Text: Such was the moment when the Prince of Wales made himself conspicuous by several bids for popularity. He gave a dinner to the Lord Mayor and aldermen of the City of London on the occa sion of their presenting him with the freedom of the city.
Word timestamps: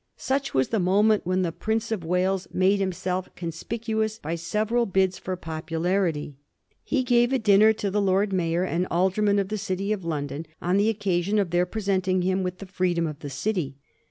Such 0.17 0.55
was 0.55 0.69
the 0.69 0.79
moment 0.79 1.27
when 1.27 1.43
the 1.43 1.51
Prince 1.51 1.91
of 1.91 2.03
Wales 2.03 2.47
made 2.51 2.79
himself 2.79 3.29
conspicuous 3.35 4.17
by 4.17 4.33
several 4.33 4.87
bids 4.87 5.19
for 5.19 5.35
popularity. 5.35 6.37
He 6.83 7.03
gave 7.03 7.31
a 7.31 7.37
dinner 7.37 7.71
to 7.73 7.91
the 7.91 8.01
Lord 8.01 8.33
Mayor 8.33 8.63
and 8.63 8.87
aldermen 8.89 9.37
of 9.37 9.49
the 9.49 9.59
City 9.59 9.91
of 9.93 10.03
London 10.03 10.47
on 10.59 10.77
the 10.77 10.91
occa 10.91 11.21
sion 11.23 11.37
of 11.37 11.51
their 11.51 11.67
presenting 11.67 12.23
him 12.23 12.41
with 12.41 12.57
the 12.57 12.65
freedom 12.65 13.05
of 13.05 13.19
the 13.19 13.29
city. 13.29 13.75